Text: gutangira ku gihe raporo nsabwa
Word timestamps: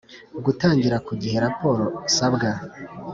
gutangira 0.45 0.97
ku 1.05 1.13
gihe 1.21 1.37
raporo 1.45 1.83
nsabwa 2.07 2.49